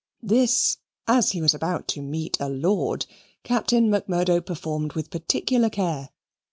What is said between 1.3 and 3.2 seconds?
he was about to meet a lord,